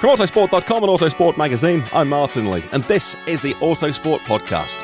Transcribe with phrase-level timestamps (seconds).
[0.00, 4.78] From Autosport.com and Autosport Magazine, I'm Martin Lee, and this is the Autosport Podcast.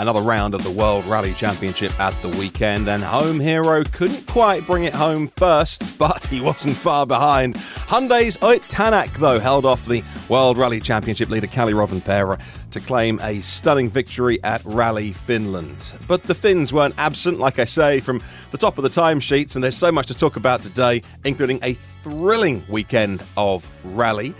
[0.00, 4.64] Another round of the World Rally Championship at the weekend, and home hero couldn't quite
[4.64, 7.56] bring it home first, but he wasn't far behind.
[7.56, 12.40] Hyundai's Ott Tanak, though, held off the World Rally Championship leader Kalle Rovanperä
[12.70, 15.94] to claim a stunning victory at Rally Finland.
[16.06, 18.20] But the Finns weren't absent, like I say, from
[18.50, 21.74] the top of the timesheets, and there's so much to talk about today, including a
[21.74, 24.34] thrilling weekend of rally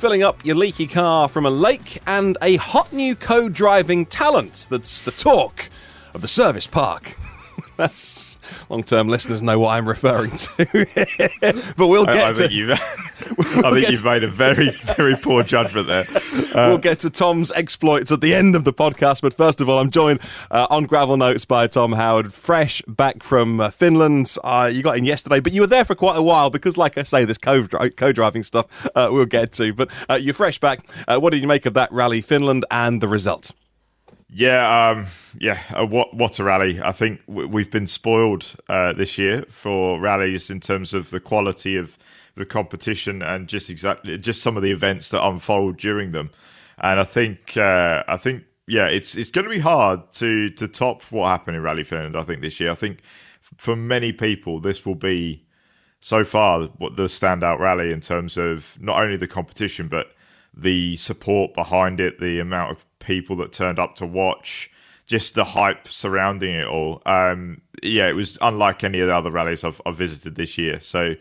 [0.00, 4.66] filling up your leaky car from a lake, and a hot new co driving talent
[4.70, 5.68] that's the talk
[6.14, 7.18] of the service park.
[7.80, 10.66] That's long term listeners know what I'm referring to.
[11.78, 12.34] but we'll get I, I to.
[12.34, 12.68] think, you've,
[13.38, 16.04] we'll I think you've made a very, very poor judgment there.
[16.54, 19.22] Uh, we'll get to Tom's exploits at the end of the podcast.
[19.22, 20.20] But first of all, I'm joined
[20.50, 24.36] uh, on Gravel Notes by Tom Howard, fresh back from uh, Finland.
[24.44, 26.98] Uh, you got in yesterday, but you were there for quite a while because, like
[26.98, 29.72] I say, this co driving stuff uh, we'll get to.
[29.72, 30.80] But uh, you're fresh back.
[31.08, 33.52] what did you make of that rally, Finland, and the result?
[34.32, 35.06] Yeah, um,
[35.38, 35.60] yeah.
[35.70, 36.80] Uh, what what a rally!
[36.80, 41.76] I think we've been spoiled uh, this year for rallies in terms of the quality
[41.76, 41.98] of
[42.36, 46.30] the competition and just exactly just some of the events that unfold during them.
[46.78, 50.68] And I think uh, I think yeah, it's it's going to be hard to to
[50.68, 52.16] top what happened in Rally Finland.
[52.16, 52.70] I think this year.
[52.70, 53.00] I think
[53.56, 55.44] for many people, this will be
[56.00, 60.12] so far what the standout rally in terms of not only the competition but
[60.54, 64.70] the support behind it, the amount of people that turned up to watch,
[65.06, 67.02] just the hype surrounding it all.
[67.04, 70.78] Um, yeah, it was unlike any of the other rallies I've, I've visited this year.
[70.78, 71.16] So,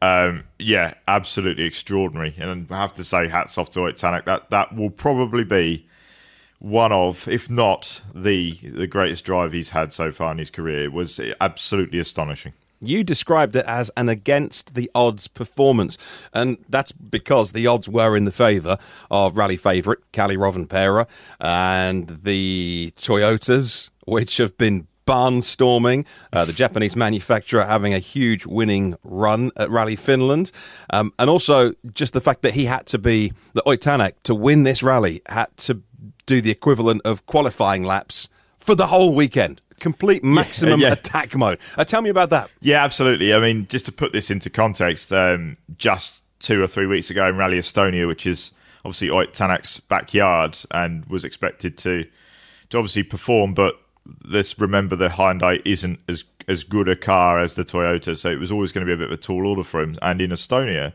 [0.00, 2.34] um, yeah, absolutely extraordinary.
[2.38, 4.24] And I have to say, hats off to Ott Tanak.
[4.26, 5.86] That that will probably be
[6.58, 10.84] one of, if not the the greatest drive he's had so far in his career.
[10.84, 12.52] It was absolutely astonishing.
[12.82, 15.96] You described it as an against the odds performance,
[16.32, 18.76] and that's because the odds were in the favour
[19.10, 21.06] of rally favourite Kalle Rovanperä
[21.40, 26.06] and the Toyotas, which have been barnstorming.
[26.32, 30.50] Uh, the Japanese manufacturer having a huge winning run at Rally Finland,
[30.90, 34.34] um, and also just the fact that he had to be the Ott Tanak to
[34.34, 35.82] win this rally had to
[36.26, 40.92] do the equivalent of qualifying laps for the whole weekend complete maximum yeah, yeah.
[40.94, 41.58] attack mode.
[41.76, 42.50] Uh, tell me about that.
[42.60, 43.34] Yeah, absolutely.
[43.34, 47.28] I mean, just to put this into context, um, just two or three weeks ago
[47.28, 48.52] in Rally Estonia, which is
[48.84, 52.06] obviously Ott Tanak's backyard and was expected to
[52.70, 53.74] to obviously perform, but
[54.24, 58.38] let's remember the Hyundai isn't as as good a car as the Toyota, so it
[58.38, 59.98] was always going to be a bit of a tall order for him.
[60.00, 60.92] And in Estonia,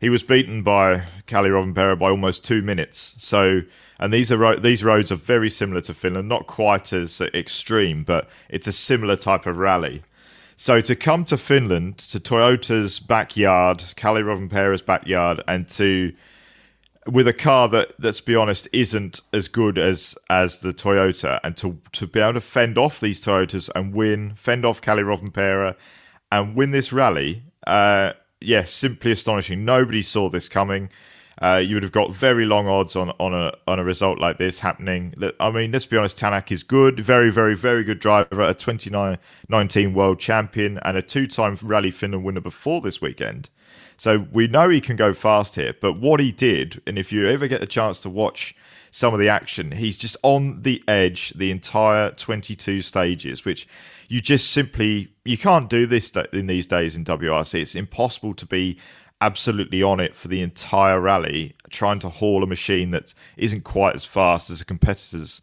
[0.00, 3.14] he was beaten by Kalle Rovanperä by almost two minutes.
[3.18, 3.60] So
[4.00, 8.28] and these are these roads are very similar to Finland, not quite as extreme, but
[8.48, 10.02] it's a similar type of rally.
[10.56, 16.12] So to come to Finland, to Toyota's backyard, Kalle Rovanpera's backyard, and to
[17.06, 21.54] with a car that, let's be honest, isn't as good as as the Toyota, and
[21.58, 25.76] to to be able to fend off these Toyotas and win, fend off Kalle Rovanpera,
[26.32, 29.64] and win this rally, uh, yeah, simply astonishing.
[29.66, 30.88] Nobody saw this coming.
[31.40, 34.36] Uh, you would have got very long odds on, on a on a result like
[34.36, 35.14] this happening.
[35.40, 39.94] I mean, let's be honest, Tanak is good, very, very, very good driver, a 2019
[39.94, 43.48] world champion, and a two-time Rally Finland winner before this weekend.
[43.96, 45.74] So we know he can go fast here.
[45.78, 48.54] But what he did, and if you ever get a chance to watch
[48.90, 53.68] some of the action, he's just on the edge the entire 22 stages, which
[54.08, 57.60] you just simply you can't do this in these days in WRC.
[57.60, 58.78] It's impossible to be
[59.20, 63.94] absolutely on it for the entire rally, trying to haul a machine that isn't quite
[63.94, 65.42] as fast as the competitors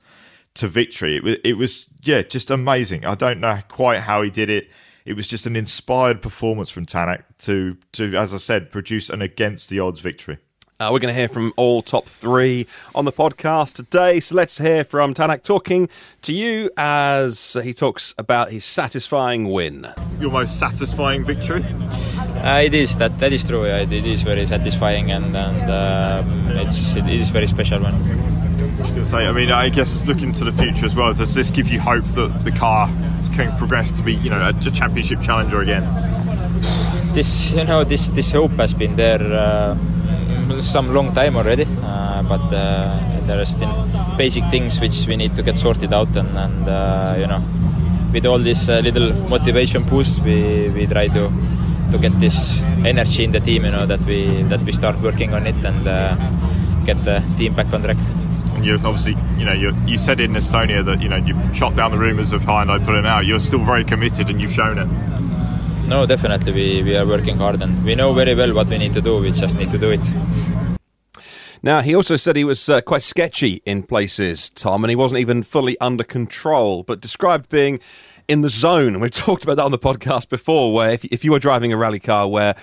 [0.56, 1.18] to victory.
[1.18, 3.06] It was, it was, yeah, just amazing.
[3.06, 4.70] I don't know quite how he did it.
[5.06, 9.22] It was just an inspired performance from Tanak to, to as I said, produce an
[9.22, 10.40] against the odds victory.
[10.80, 14.20] Uh, we're going to hear from all top three on the podcast today.
[14.20, 15.90] So let's hear from Tanak talking
[16.22, 19.88] to you as he talks about his satisfying win.
[20.20, 21.64] Your most satisfying victory?
[21.64, 23.64] Uh, it is that that is true.
[23.64, 27.96] It, it is very satisfying and and um, it's it is very special one.
[27.96, 29.26] I was going to say.
[29.26, 31.12] I mean, I guess looking to the future as well.
[31.12, 32.88] Does this give you hope that the car
[33.34, 35.84] can progress to be, you know, a, a championship challenger again?
[37.14, 39.24] This, you know, this this hope has been there.
[39.24, 39.76] Uh,
[40.62, 43.72] some long time already, uh, but uh, there are still
[44.18, 47.44] basic things which we need to get sorted out, and, and uh, you know,
[48.14, 51.32] with all this little motivation boost, we, we try to
[51.92, 55.34] to get this energy in the team, you know, that we that we start working
[55.34, 55.86] on it and
[56.86, 57.98] get the team back on track.
[58.56, 61.76] And you obviously, you know, you you said in Estonia that you know you shot
[61.76, 63.26] down the rumours of Hyundai pulling out.
[63.26, 64.88] You're still very committed, and you've shown it.
[65.88, 68.92] No, definitely, we, we are working hard, and we know very well what we need
[68.92, 69.22] to do.
[69.22, 70.06] We just need to do it.
[71.64, 75.22] Now, he also said he was uh, quite sketchy in places, Tom, and he wasn't
[75.22, 77.80] even fully under control, but described being
[78.28, 78.94] in the zone.
[78.94, 81.72] And we've talked about that on the podcast before, where if, if you were driving
[81.72, 82.56] a rally car where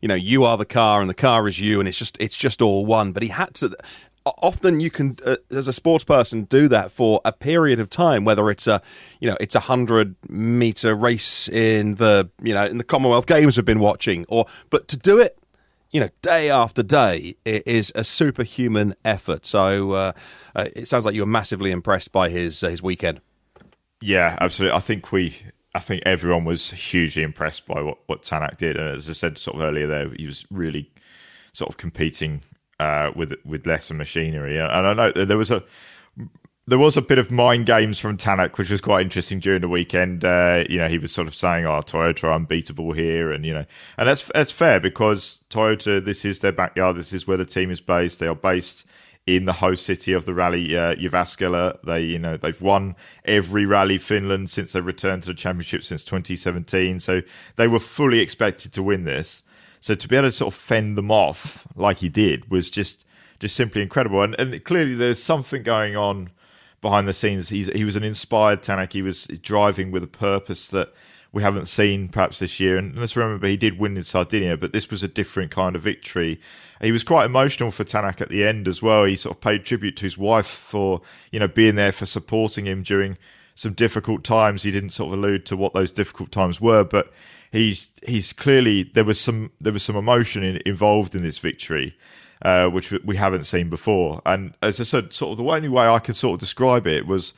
[0.00, 2.36] you know you are the car and the car is you and it's just it's
[2.36, 3.74] just all one but he had to
[4.24, 8.24] often you can uh, as a sports person do that for a period of time
[8.24, 8.80] whether it's a
[9.20, 13.56] you know it's a 100 meter race in the you know in the commonwealth games
[13.56, 15.38] we've been watching or but to do it
[15.92, 19.44] you know, day after day, it is a superhuman effort.
[19.44, 20.12] So uh,
[20.56, 23.20] uh, it sounds like you were massively impressed by his uh, his weekend.
[24.00, 24.76] Yeah, absolutely.
[24.76, 25.36] I think we,
[25.74, 29.36] I think everyone was hugely impressed by what what Tanak did, and as I said
[29.36, 30.90] sort of earlier, there he was really
[31.52, 32.42] sort of competing
[32.82, 35.62] uh, with with lesser machinery, and I know there was a
[36.66, 39.68] there was a bit of mind games from Tanak, which was quite interesting during the
[39.68, 40.24] weekend.
[40.24, 43.54] Uh, you know, he was sort of saying, "Oh, Toyota are unbeatable here," and you
[43.54, 43.64] know,
[43.98, 46.96] and that's that's fair because Toyota, this is their backyard.
[46.96, 48.18] This is where the team is based.
[48.18, 48.84] They are based
[49.26, 50.94] in the host city of the rally, uh.
[50.96, 56.04] They, you know, they've won every rally Finland since they returned to the championship since
[56.04, 56.98] 2017.
[56.98, 57.22] So
[57.54, 59.44] they were fully expected to win this.
[59.82, 63.04] So to be able to sort of fend them off like he did was just
[63.40, 64.22] just simply incredible.
[64.22, 66.30] And, and clearly, there's something going on
[66.80, 67.48] behind the scenes.
[67.48, 68.92] He's, he was an inspired Tanak.
[68.92, 70.94] He was driving with a purpose that
[71.32, 72.78] we haven't seen perhaps this year.
[72.78, 75.82] And let's remember, he did win in Sardinia, but this was a different kind of
[75.82, 76.40] victory.
[76.80, 79.04] He was quite emotional for Tanak at the end as well.
[79.04, 81.00] He sort of paid tribute to his wife for,
[81.32, 83.18] you know, being there for supporting him during
[83.56, 84.62] some difficult times.
[84.62, 87.12] He didn't sort of allude to what those difficult times were, but
[87.52, 91.94] he's he's clearly there was some there was some emotion in, involved in this victory
[92.42, 94.20] uh, which we haven't seen before.
[94.26, 97.06] And as I said, sort of the only way I could sort of describe it
[97.06, 97.34] was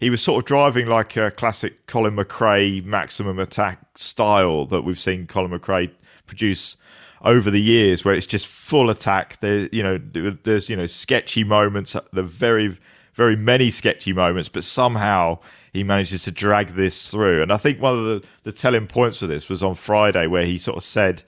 [0.00, 4.98] he was sort of driving like a classic Colin McRae maximum attack style that we've
[4.98, 5.90] seen Colin McRae
[6.26, 6.76] produce
[7.22, 9.40] over the years, where it's just full attack.
[9.40, 9.98] There, you know,
[10.44, 12.78] there's you know sketchy moments, the very
[13.14, 15.38] very many sketchy moments, but somehow
[15.76, 17.42] he manages to drag this through.
[17.42, 20.44] And I think one of the, the telling points for this was on Friday, where
[20.44, 21.22] he sort of said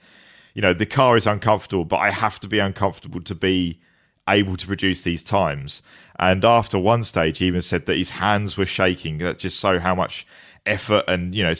[0.53, 3.79] you know, the car is uncomfortable, but I have to be uncomfortable to be
[4.27, 5.81] able to produce these times.
[6.19, 9.19] And after one stage, he even said that his hands were shaking.
[9.19, 10.27] That just show how much
[10.65, 11.53] effort and you know,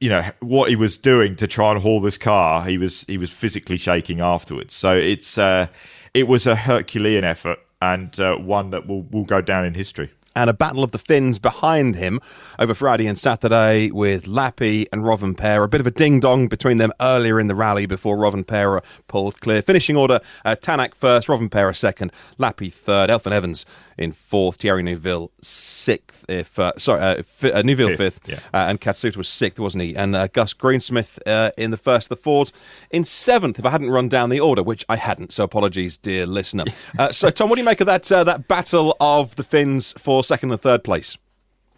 [0.00, 2.64] you know what he was doing to try and haul this car.
[2.66, 4.74] He was he was physically shaking afterwards.
[4.74, 5.68] So it's uh,
[6.12, 10.10] it was a Herculean effort and uh, one that will will go down in history.
[10.36, 12.20] And a battle of the Finns behind him
[12.58, 15.64] over Friday and Saturday with Lappi and Rovanperä.
[15.64, 19.40] A bit of a ding dong between them earlier in the rally before Rovanperä pulled
[19.40, 19.60] clear.
[19.60, 23.66] Finishing order uh, Tanak first, Rovanperä second, Lappi third, Elfyn Evans
[24.00, 28.38] in fourth, Thierry Neuville sixth, if uh, sorry, uh, fi- uh, Neuville fifth, Fifth, yeah.
[28.54, 29.94] uh, and Katsuta was sixth, wasn't he?
[29.94, 32.50] And uh, Gus Greensmith uh, in the first, the Fords
[32.90, 33.58] in seventh.
[33.58, 36.64] If I hadn't run down the order, which I hadn't, so apologies, dear listener.
[36.98, 39.92] Uh, so, Tom, what do you make of that uh, that battle of the Finns
[39.92, 41.16] for second and third place?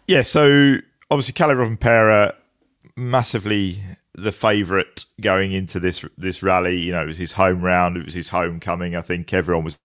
[0.07, 0.77] Yeah, so
[1.11, 2.33] obviously Kalle Rovanperä
[2.95, 3.83] massively
[4.15, 6.77] the favourite going into this this rally.
[6.79, 8.95] You know, it was his home round, it was his homecoming.
[8.95, 9.77] I think everyone was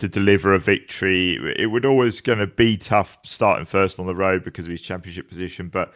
[0.00, 1.38] to deliver a victory.
[1.56, 4.80] It would always going to be tough starting first on the road because of his
[4.80, 5.92] championship position, but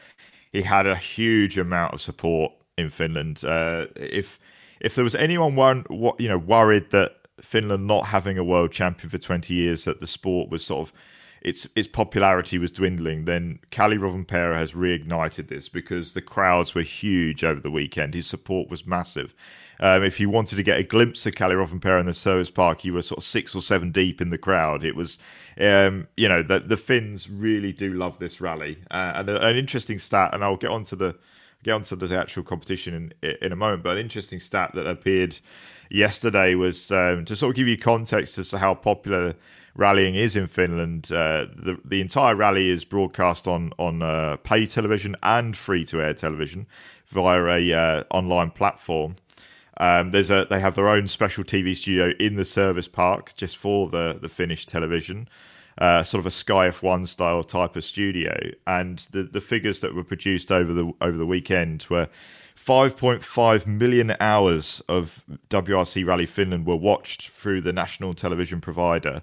[0.53, 3.45] he had a huge amount of support in Finland.
[3.45, 4.39] Uh, if
[4.81, 5.85] if there was anyone one
[6.19, 10.07] you know worried that Finland not having a world champion for 20 years that the
[10.07, 10.95] sport was sort of
[11.45, 16.83] its its popularity was dwindling, then Kalle Rovanperä has reignited this because the crowds were
[16.83, 18.15] huge over the weekend.
[18.15, 19.35] His support was massive.
[19.79, 22.85] Um, if you wanted to get a glimpse of Kalle Rovanperä in the service park,
[22.85, 24.85] you were sort of six or seven deep in the crowd.
[24.85, 25.19] It was,
[25.61, 28.79] um, you know, the, the Finns really do love this rally.
[28.91, 31.15] Uh, and a, an interesting stat, and I'll get onto the
[31.63, 33.83] get onto the actual competition in in a moment.
[33.83, 35.37] But an interesting stat that appeared
[35.91, 39.35] yesterday was um, to sort of give you context as to how popular
[39.75, 41.11] rallying is in Finland.
[41.11, 46.03] Uh, the the entire rally is broadcast on on uh, pay television and free to
[46.03, 46.67] air television
[47.09, 49.17] via a uh, online platform.
[49.79, 53.57] Um, there's a they have their own special TV studio in the service park just
[53.57, 55.29] for the the Finnish television.
[55.77, 58.33] Uh, sort of a Sky F1 style type of studio,
[58.67, 62.09] and the the figures that were produced over the over the weekend were
[62.57, 69.23] 5.5 million hours of WRC Rally Finland were watched through the national television provider,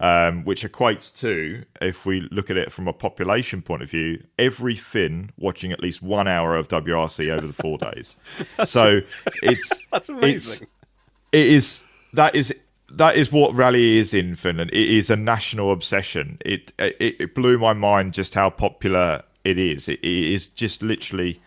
[0.00, 4.22] um, which equates to, if we look at it from a population point of view,
[4.38, 8.16] every Finn watching at least one hour of WRC over the four days.
[8.64, 9.00] so
[9.42, 10.34] it's That's amazing.
[10.36, 10.60] It's,
[11.32, 12.54] it is that is
[12.90, 14.70] that is what rally is in Finland.
[14.72, 16.38] It is a national obsession.
[16.44, 19.88] It it, it blew my mind just how popular it is.
[19.88, 21.40] It, it is just literally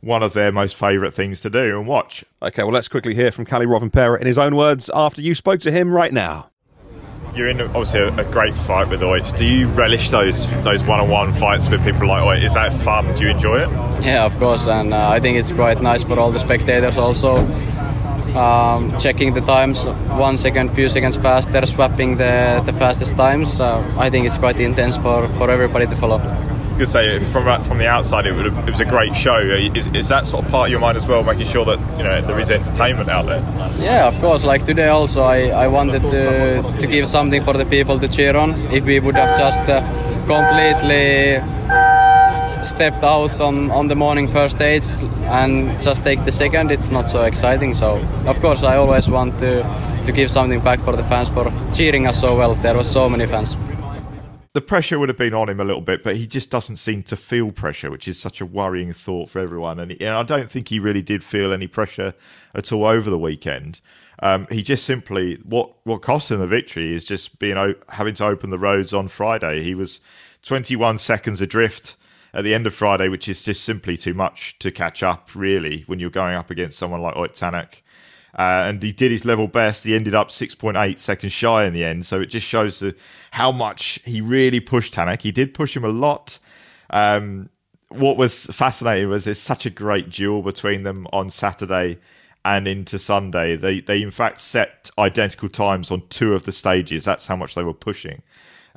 [0.00, 2.24] one of their most favourite things to do and watch.
[2.42, 5.60] Okay, well, let's quickly hear from Kalle Rovanperä in his own words after you spoke
[5.60, 6.50] to him right now.
[7.36, 9.36] You're in obviously a, a great fight with Ott.
[9.36, 12.42] Do you relish those those one-on-one fights with people like Ott?
[12.42, 13.14] Is that fun?
[13.14, 13.68] Do you enjoy it?
[14.02, 17.36] Yeah, of course, and uh, I think it's quite nice for all the spectators also.
[18.34, 23.60] Um, checking the times one second, few seconds faster, swapping the, the fastest times.
[23.60, 26.18] Uh, I think it's quite intense for, for everybody to follow.
[26.78, 29.38] Could say from from the outside, it, have, it was a great show.
[29.38, 32.04] Is, is that sort of part of your mind as well, making sure that you
[32.04, 33.40] know there is entertainment out there?
[33.80, 34.44] Yeah, of course.
[34.44, 38.36] Like today, also, I, I wanted to, to give something for the people to cheer
[38.36, 38.52] on.
[38.70, 39.80] If we would have just uh,
[40.26, 41.40] completely
[42.62, 44.84] stepped out on, on the morning first stage
[45.28, 47.72] and just take the second, it's not so exciting.
[47.74, 49.62] So, of course, I always want to,
[50.04, 52.54] to give something back for the fans for cheering us so well.
[52.54, 53.56] There were so many fans.
[54.56, 57.02] The pressure would have been on him a little bit, but he just doesn't seem
[57.02, 59.78] to feel pressure, which is such a worrying thought for everyone.
[59.78, 62.14] And, and I don't think he really did feel any pressure
[62.54, 63.82] at all over the weekend.
[64.20, 68.24] Um, he just simply what what cost him the victory is just being having to
[68.24, 69.62] open the roads on Friday.
[69.62, 70.00] He was
[70.40, 71.98] 21 seconds adrift
[72.32, 75.82] at the end of Friday, which is just simply too much to catch up, really,
[75.86, 77.82] when you're going up against someone like Ott Tanak.
[78.38, 79.84] Uh, and he did his level best.
[79.84, 82.04] He ended up 6.8 seconds shy in the end.
[82.04, 82.94] So it just shows the,
[83.30, 85.22] how much he really pushed Tanak.
[85.22, 86.38] He did push him a lot.
[86.90, 87.48] Um,
[87.88, 91.98] what was fascinating was there's such a great duel between them on Saturday
[92.44, 93.56] and into Sunday.
[93.56, 97.04] They they in fact set identical times on two of the stages.
[97.04, 98.22] That's how much they were pushing.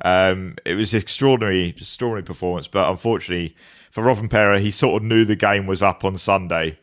[0.04, 2.66] Um, it was extraordinary, extraordinary performance.
[2.66, 3.56] But unfortunately
[3.90, 6.78] for Rovanperä, he sort of knew the game was up on Sunday,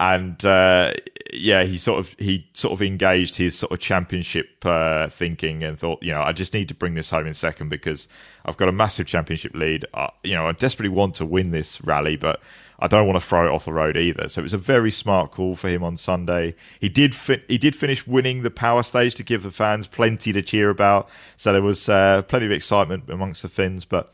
[0.00, 0.92] and uh,
[1.32, 5.78] yeah, he sort of he sort of engaged his sort of championship uh, thinking and
[5.78, 8.08] thought, you know, I just need to bring this home in second because
[8.44, 9.84] I've got a massive championship lead.
[9.94, 12.40] Uh, you know, I desperately want to win this rally, but
[12.78, 14.28] I don't want to throw it off the road either.
[14.28, 16.54] So it was a very smart call for him on Sunday.
[16.80, 20.32] He did fi- he did finish winning the power stage to give the fans plenty
[20.32, 21.08] to cheer about.
[21.36, 24.12] So there was uh, plenty of excitement amongst the Finns, but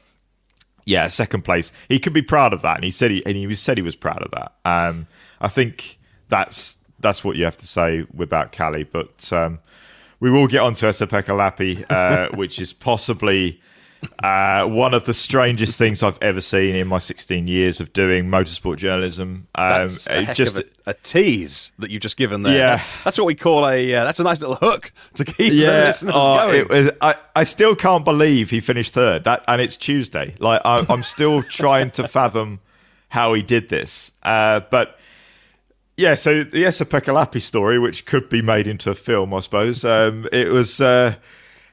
[0.84, 1.70] yeah, second place.
[1.88, 3.96] He could be proud of that, and he said he and he said he was
[3.96, 4.52] proud of that.
[4.64, 5.06] Um,
[5.40, 8.84] I think that's that's what you have to say about Kalle.
[8.84, 9.60] But um,
[10.20, 13.60] we will get on to Esapekka Lappi, uh, which is possibly
[14.22, 18.26] Uh, one of the strangest things I've ever seen in my 16 years of doing
[18.26, 19.48] motorsport journalism.
[19.54, 22.56] Um, That's a, just a, a tease that you've just given there.
[22.56, 22.66] Yeah.
[22.76, 23.94] That's, that's what we call a.
[23.94, 26.86] Uh, that's a nice little hook to keep the yeah, listeners oh, going.
[26.86, 29.24] it I, I still can't believe he finished third.
[29.24, 30.34] That and it's Tuesday.
[30.38, 32.60] Like I, I'm still trying to fathom
[33.08, 34.12] how he did this.
[34.22, 34.98] Uh, but
[35.98, 39.84] yeah, so the Esapekka Lappi story, which could be made into a film, I suppose.
[39.84, 41.16] Um, it was uh,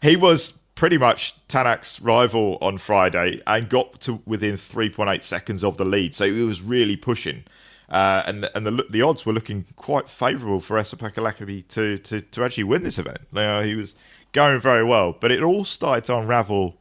[0.02, 5.78] he was pretty much Tanak's rival on Friday and got to within 3.8 seconds of
[5.78, 6.16] the lead.
[6.16, 7.44] So he was really pushing.
[7.88, 12.20] Uh, and and the the odds were looking quite favourable for Esapekka Lappi to, to,
[12.20, 13.20] to actually win this event.
[13.32, 13.96] You know, he was
[14.32, 16.78] going very well, but it all started to unravel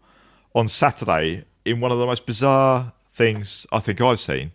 [0.54, 4.52] on Saturday in one of the most bizarre things I think I've seen,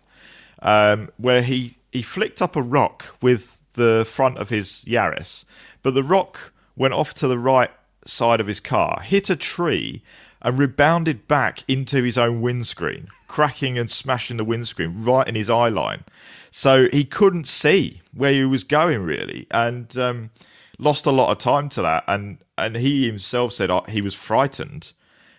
[0.64, 5.46] um, where he he flicked up a rock with the front of his Yaris,
[5.82, 7.72] but the rock went off to the right
[8.06, 10.02] side of his car, hit a tree,
[10.42, 15.50] and rebounded back into his own windscreen, cracking and smashing the windscreen right in his
[15.50, 16.04] eye line.
[16.52, 20.32] So he couldn't see where he was going really, and um,
[20.78, 22.04] lost a lot of time to that.
[22.08, 24.94] And and he himself said uh, he was frightened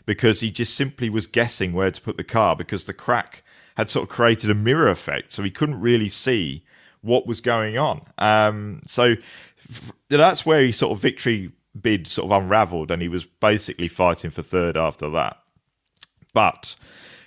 [0.07, 3.43] because he just simply was guessing where to put the car because the crack
[3.77, 6.65] had sort of created a mirror effect, so he couldn't really see
[7.03, 8.03] what was going on.
[8.19, 9.17] Um, so
[10.09, 14.31] that's where his sort of victory bid sort of unravelled, and he was basically fighting
[14.31, 15.39] for third after that.
[16.33, 16.77] But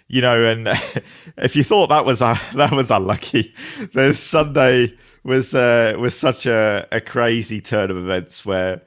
[0.08, 0.68] you know, and
[1.38, 3.54] if you thought that was uh, that was unlucky,
[3.94, 8.82] the Sunday was uh, was such a, a crazy turn of events where.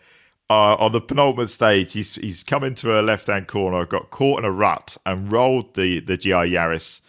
[0.48, 4.38] Uh, on the penultimate stage, he's he's come into a left hand corner, got caught
[4.38, 7.00] in a rut, and rolled the the GR Yaris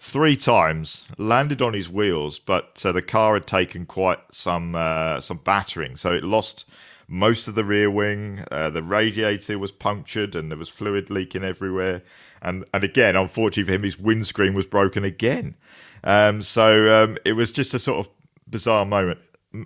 [0.00, 5.20] three times, landed on his wheels, but uh, the car had taken quite some uh,
[5.20, 6.68] some battering, so it lost
[7.06, 8.44] most of the rear wing.
[8.50, 12.02] Uh, the radiator was punctured, and there was fluid leaking everywhere.
[12.40, 15.54] And and again, unfortunately for him, his windscreen was broken again.
[16.02, 18.12] Um, so um, it was just a sort of
[18.48, 19.20] bizarre moment.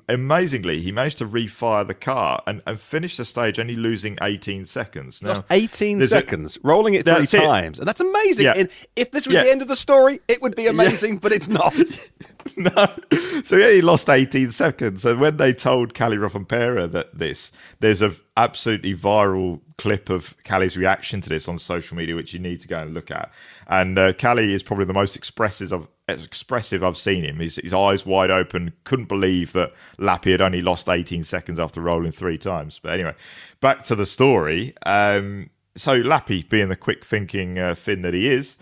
[0.08, 4.64] Amazingly, he managed to refire the car and, and finish the stage only losing 18
[4.64, 5.20] seconds.
[5.20, 7.40] Now, Lost 18 there's a- seconds, rolling it three That's it.
[7.40, 7.78] times.
[7.78, 8.46] And that's amazing.
[8.46, 8.54] Yeah.
[8.56, 9.42] And if this was Yeah.
[9.44, 11.74] the end of the story, it would be amazing, but it's not.
[12.56, 12.94] no.
[13.44, 15.04] So he only lost 18 seconds.
[15.04, 20.78] And when they told Kalle Rovanpera that this, there's an absolutely viral clip of Kalle's
[20.78, 23.30] reaction to this on social media, which you need to go and look at.
[23.66, 27.38] And uh, Kalle is probably the most expressive of expressive I've seen him.
[27.38, 31.80] His, his eyes wide open, couldn't believe that Lappi had only lost 18 seconds after
[31.80, 32.78] rolling three times.
[32.82, 33.14] But anyway,
[33.60, 34.74] back to the story.
[34.84, 38.56] Um, so Lappi, being the quick thinking uh, Finn that he is,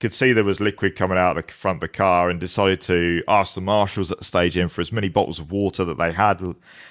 [0.00, 2.80] could see there was liquid coming out of the front of the car and decided
[2.80, 5.98] to ask the marshals at the stage in for as many bottles of water that
[5.98, 6.40] they had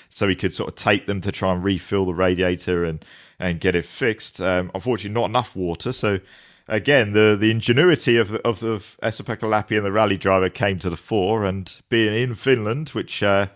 [0.09, 3.05] so he could sort of take them to try and refill the radiator and,
[3.39, 4.41] and get it fixed.
[4.41, 5.93] Um, unfortunately, not enough water.
[5.93, 6.19] So,
[6.67, 10.89] again, the, the ingenuity of, of the Esapekka Lappi and the rally driver came to
[10.89, 11.45] the fore.
[11.45, 13.47] And being in Finland, which uh,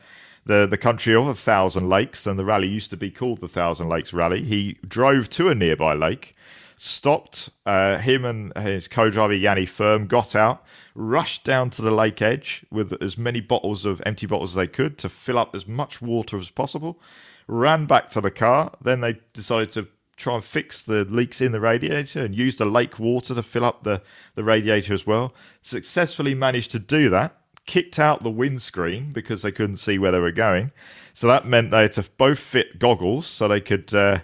[0.45, 3.47] the, the country of a thousand lakes, and the rally used to be called the
[3.47, 6.35] Thousand Lakes Rally, he drove to a nearby lake
[6.81, 7.49] stopped.
[7.63, 12.65] Uh, him and his co-driver Janne Ferm got out, rushed down to the lake edge
[12.71, 16.01] with as many bottles of empty bottles as they could to fill up as much
[16.01, 16.99] water as possible.
[17.47, 18.73] Ran back to the car.
[18.81, 19.89] Then they decided to
[20.21, 23.65] try and fix the leaks in the radiator and use the lake water to fill
[23.65, 24.01] up the,
[24.35, 25.33] the radiator as well.
[25.61, 27.37] Successfully managed to do that.
[27.65, 30.71] Kicked out the windscreen because they couldn't see where they were going.
[31.13, 34.19] So that meant they had to both fit goggles so they could uh,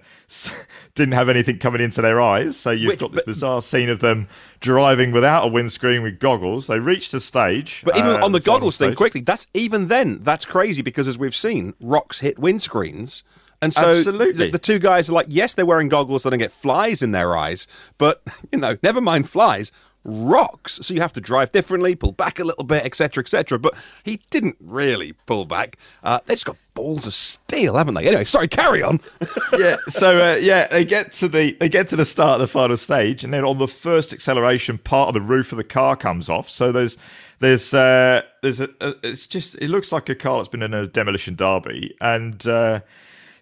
[0.96, 2.58] didn't have anything coming into their eyes.
[2.58, 4.28] So you've Which- got this but- bizarre scene of them
[4.60, 6.68] driving without a windscreen with goggles.
[6.68, 8.98] They reached the stage, But even uh, on the goggles thing, stage.
[8.98, 13.24] quickly, that's even then, that's crazy because as we've seen, rocks hit windscreens.
[13.62, 14.46] And so Absolutely.
[14.46, 17.02] the, the two guys are like, yes, they're wearing goggles so they don't get flies
[17.02, 17.68] in their eyes,
[17.98, 19.72] but, you know, never mind flies,
[20.08, 20.80] rocks.
[20.82, 23.60] So you have to drive differently, pull back a little bit, etc., etc.
[23.60, 25.78] But he didn't really pull back.
[26.04, 28.08] Uh, they just got balls of steel, haven't they?
[28.08, 29.00] Anyway, sorry, carry on.
[29.58, 29.76] yeah.
[29.90, 32.78] So uh, yeah, they get to the they get to the start of the final
[32.78, 36.30] stage, and then on the first acceleration, part of the roof of the car comes
[36.30, 36.50] off.
[36.50, 36.98] So there's
[37.40, 40.74] there's uh, there's a, a it's just it looks like a car that's been in
[40.74, 42.80] a demolition derby, and uh,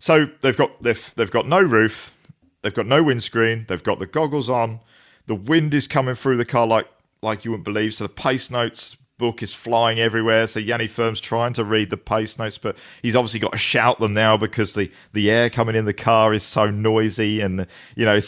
[0.06, 2.16] so they've got they've they've got no roof,
[2.62, 4.82] they've got no windscreen, they've got the goggles on,
[5.26, 6.88] the wind is coming through the car like
[7.24, 7.96] like you wouldn't believe.
[7.96, 10.46] So the pace notes book is flying everywhere.
[10.46, 13.98] So Janne Ferm's trying to read the pace notes, but he's obviously got to shout
[13.98, 17.66] them now because the, the air coming in the car is so noisy, and
[17.96, 18.20] you know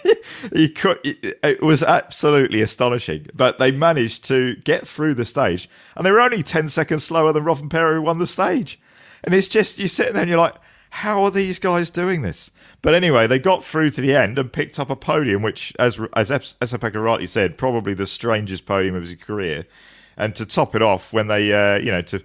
[0.54, 0.98] he could.
[1.04, 3.26] It, was absolutely astonishing.
[3.34, 7.34] But they managed to get through the stage, and they were only ten seconds slower
[7.34, 8.80] than Rovanpera who won the stage.
[9.22, 10.54] And it's just you sitting there and you're like.
[11.00, 12.50] How are these guys doing this?
[12.80, 16.00] But anyway, they got through to the end and picked up a podium, which, as
[16.14, 19.66] as Esapekka rightly said, probably the strangest podium of his career.
[20.16, 22.24] And to top it off, when they, uh, you know, to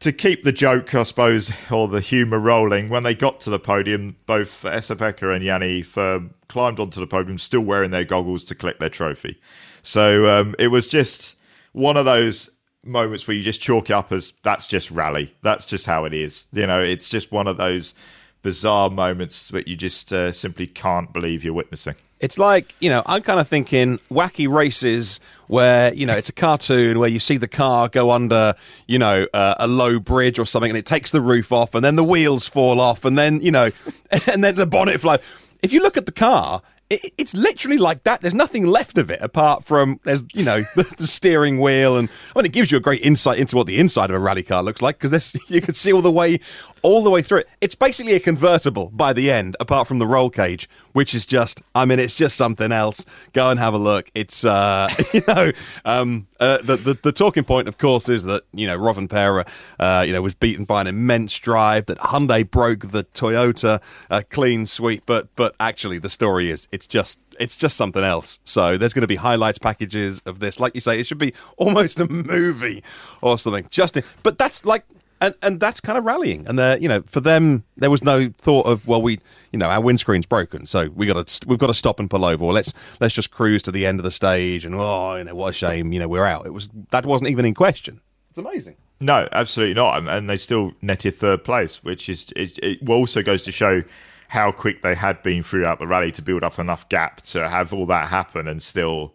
[0.00, 3.60] to keep the joke, I suppose, or the humour rolling, when they got to the
[3.60, 8.80] podium, both Esapekka and Janne climbed onto the podium, still wearing their goggles to collect
[8.80, 9.40] their trophy.
[9.80, 11.36] So um, it was just
[11.70, 12.50] one of those
[12.84, 15.34] moments where you just chalk it up as that's just rally.
[15.42, 16.46] That's just how it is.
[16.52, 17.94] You know, it's just one of those
[18.42, 21.94] bizarre moments that you just uh, simply can't believe you're witnessing.
[22.18, 25.18] It's like, you know, I'm kind of thinking wacky races
[25.48, 28.54] where, you know, it's a cartoon where you see the car go under,
[28.86, 31.84] you know, uh, a low bridge or something and it takes the roof off and
[31.84, 33.70] then the wheels fall off and then, you know,
[34.32, 35.18] and then the bonnet fly.
[35.62, 38.20] If you look at the car, it, it's literally like that.
[38.20, 42.08] There's nothing left of it apart from there's you know the, the, steering wheel, and
[42.34, 44.42] I mean it gives you a great insight into what the inside of a rally
[44.42, 46.38] car looks like because you can see all the way
[46.82, 47.48] all the way through it.
[47.60, 51.62] It's basically a convertible by the end, apart from the roll cage, which is just,
[51.74, 53.04] I mean, it's just something else.
[53.32, 54.10] Go and have a look.
[54.14, 55.52] It's, uh, you know,
[55.84, 59.46] um, uh, the, the, the talking point, of course, is that you know Rovanperä,
[59.78, 61.86] uh, you know, was beaten by an immense drive.
[61.86, 66.88] That Hyundai broke the Toyota uh, clean sweep, but but actually, the story is it's
[66.88, 68.40] just it's just something else.
[68.44, 70.58] So there's going to be highlights packages of this.
[70.58, 72.82] Like you say, it should be almost a movie
[73.20, 73.66] or something.
[73.70, 74.84] Just, but that's like
[75.22, 76.46] and and that's kind of rallying.
[76.46, 79.20] And you know, for them, there was no thought of well, we
[79.52, 82.24] you know our windscreen's broken, so we got to we've got to stop and pull
[82.24, 85.24] over, or let's let's just cruise to the end of the stage, and oh, you
[85.24, 86.44] know, what a shame, you know, we're out.
[86.44, 88.00] It was that wasn't even in question.
[88.30, 88.76] It's amazing.
[89.00, 93.44] No, absolutely not, and they still netted third place, which is it, it also goes
[93.44, 93.82] to show
[94.28, 97.72] how quick they had been throughout the rally to build up enough gap to have
[97.74, 99.12] all that happen and still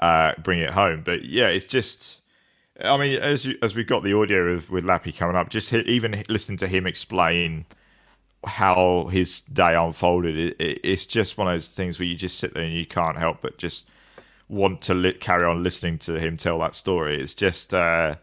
[0.00, 1.02] uh, bring it home.
[1.02, 2.19] But yeah, it's just
[2.82, 5.72] I mean, as you, as we got the audio with with Lappi coming up, just
[5.72, 7.66] even listening to him explain
[8.44, 12.38] how his day unfolded, it, it, it's just one of those things where you just
[12.38, 13.86] sit there and you can't help but just
[14.48, 17.20] want to li- carry on listening to him tell that story.
[17.20, 17.74] It's just.
[17.74, 18.16] Uh,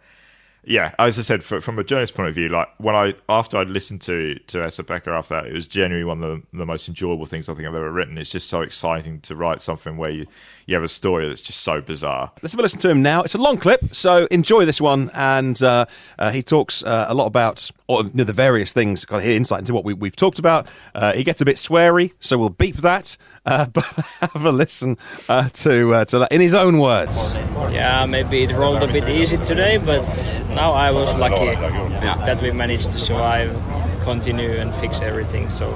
[0.67, 3.58] yeah, as I said, for, from a journalist point of view, like when I after
[3.58, 6.89] I'd listened to to Esapekka after that, it was genuinely one of the, the, most
[6.89, 8.17] enjoyable things I think I've ever written.
[8.17, 10.25] It's just so exciting to write something where you,
[10.65, 12.34] you have a story that's just so bizarre.
[12.41, 13.23] Let's have a listen to him now.
[13.23, 15.10] It's a long clip, so enjoy this one.
[15.13, 15.86] And uh,
[16.19, 19.30] uh, he talks uh, a lot about or, you know, the various things, kind of
[19.30, 20.67] insight into what we, have talked about.
[20.93, 23.15] Uh, he gets a bit sweary, so we'll beep that.
[23.47, 23.86] Uh, but
[24.19, 24.97] have a listen
[25.29, 27.36] uh, to to that in his own words.
[27.71, 30.05] Yeah, maybe it rolled a bit easy today, but
[30.53, 32.21] now I was lucky yeah.
[32.25, 33.55] that we managed to survive,
[34.01, 35.47] continue, and fix everything.
[35.49, 35.73] So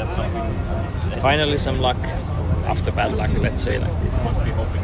[1.22, 1.98] finally, some luck
[2.66, 4.81] after bad luck, let's say like this.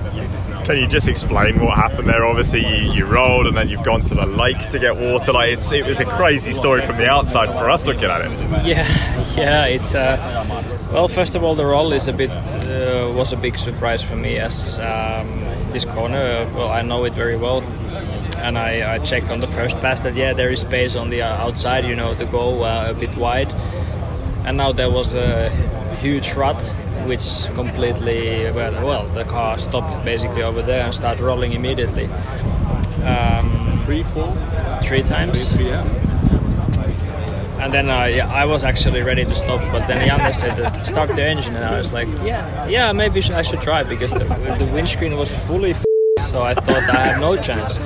[0.68, 2.26] Can you just explain what happened there?
[2.26, 5.32] Obviously, you, you, rolled and then you've gone to the lake to get water.
[5.32, 8.32] Like it was a crazy story from the outside for us looking at it.
[8.66, 8.86] Yeah,
[9.38, 9.66] yeah.
[9.68, 10.18] It's uh,
[10.92, 14.18] well, first of all, the roll is a bit uh, was a big surprise for
[14.18, 15.40] me as um,
[15.72, 16.46] this corner.
[16.54, 17.64] Well, I know it very well
[18.40, 21.24] and I, I, checked on the first pass that yeah there is space on the
[21.24, 23.52] uh, outside you know to go uh, a bit wide
[24.46, 25.50] and now there was a
[26.00, 26.62] huge rut
[27.06, 32.10] which completely well, well the car stopped basically over there and started rolling immediately
[33.04, 34.36] um, three four
[34.84, 35.84] three times three, yeah.
[37.62, 41.10] and then uh, yeah, I was actually ready to stop, but then Janne said start
[41.16, 44.26] the engine, and I was like, yeah, yeah, maybe I should try because the,
[44.60, 45.74] the windscreen was fully
[46.28, 47.80] so I thought I had no chance.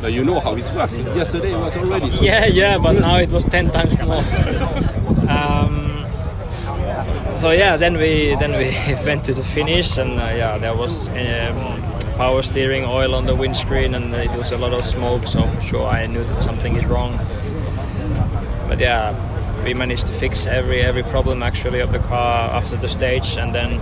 [0.00, 1.04] But you know how it's working.
[1.16, 2.10] Yesterday it was already.
[2.10, 4.18] So yeah, yeah, but now it was ten times more.
[5.28, 5.53] um,
[7.44, 8.72] so yeah, then we then we
[9.06, 11.82] went to the finish, and uh, yeah, there was um,
[12.16, 15.26] power steering oil on the windscreen, and it was a lot of smoke.
[15.26, 17.18] So for sure, I knew that something is wrong.
[18.66, 19.12] But yeah,
[19.62, 23.54] we managed to fix every every problem actually of the car after the stage, and
[23.54, 23.78] then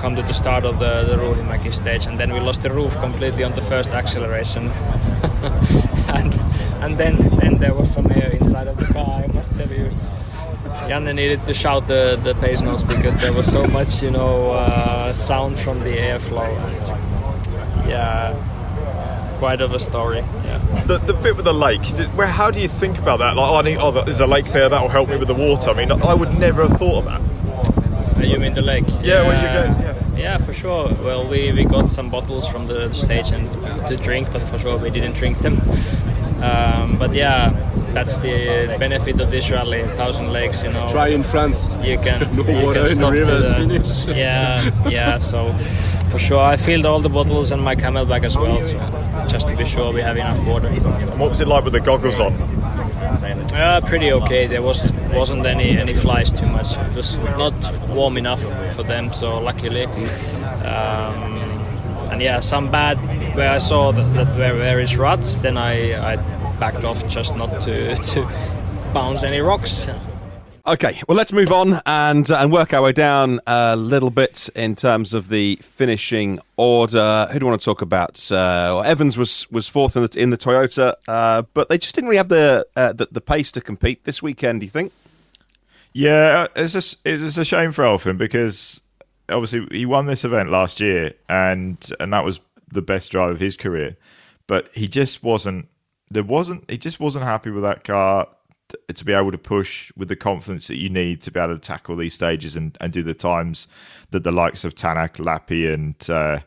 [0.00, 2.98] come to the start of the, the Ruuhimäki stage, and then we lost the roof
[2.98, 4.70] completely on the first acceleration.
[6.18, 6.34] and
[6.82, 9.22] and then then there was some air inside of the car.
[9.22, 9.92] I must tell you,
[10.88, 14.52] Janne needed to shout the the pace notes because there was so much you know
[14.52, 16.48] uh, sound from the airflow.
[17.88, 18.34] yeah,
[19.38, 20.18] quite of a story.
[20.18, 20.84] Yeah.
[20.86, 21.82] The, the bit with the lake,
[22.14, 23.36] where how do you think about that?
[23.36, 25.34] Like, oh, I need, oh, there's a lake there that will help me with the
[25.34, 25.70] water.
[25.70, 27.20] I mean, I would never have thought of that.
[28.26, 28.84] You mean the lake?
[29.02, 30.18] Yeah, well, you get, yeah.
[30.18, 30.92] Yeah, for sure.
[31.02, 33.50] Well, we, we got some bottles from the stage and
[33.88, 35.58] to drink, but for sure we didn't drink them.
[36.42, 37.50] Um, but yeah,
[37.94, 39.84] that's the benefit of this rally.
[39.84, 40.88] Thousand lakes, you know.
[40.88, 41.76] Try in France.
[41.82, 42.20] You can.
[42.36, 44.06] no you water can stop in the the finish.
[44.16, 45.18] yeah, yeah.
[45.18, 45.52] So
[46.10, 48.60] for sure, I filled all the bottles and my CamelBak as well.
[48.62, 48.78] So
[49.28, 50.68] just to be sure we have enough water.
[50.68, 52.32] And What was it like with the goggles on?
[53.52, 54.46] Uh, pretty okay.
[54.46, 56.76] There was wasn't any any flies too much.
[56.76, 57.54] It was not
[57.88, 58.42] warm enough
[58.74, 59.84] for them, so luckily.
[60.64, 61.40] Um,
[62.10, 62.96] and yeah, some bad
[63.36, 67.34] where I saw that, that where there is ruts, then I, I backed off just
[67.36, 68.22] not to to
[68.94, 69.88] bounce any rocks.
[70.66, 74.50] Okay, well, let's move on and uh, and work our way down a little bit
[74.54, 77.26] in terms of the finishing order.
[77.32, 78.30] Who do you want to talk about?
[78.30, 81.94] Uh, well, Evans was was fourth in the in the Toyota, uh, but they just
[81.94, 84.60] didn't really have the, uh, the, the pace to compete this weekend.
[84.60, 84.92] Do you think?
[85.92, 88.80] Yeah, it's a, it's a shame for Elfyn because
[89.30, 93.40] obviously he won this event last year, and and that was the best drive of
[93.40, 93.96] his career,
[94.46, 95.68] but he just wasn't.
[96.10, 96.70] There wasn't.
[96.70, 98.28] He just wasn't happy with that car
[98.92, 101.60] to be able to push with the confidence that you need to be able to
[101.60, 103.68] tackle these stages and, and do the times
[104.10, 106.40] that the likes of Tanak, Lappi, and uh,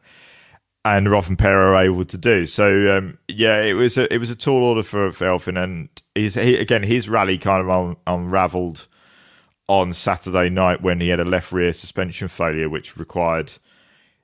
[0.86, 2.45] and Rovanperä are able to do.
[2.45, 5.89] So um, yeah, it was a it was a tall order for, for Elfyn, and
[6.15, 8.88] he's he, again his rally kind of un, unravelled
[9.67, 13.54] on Saturday night when he had a left rear suspension failure, which required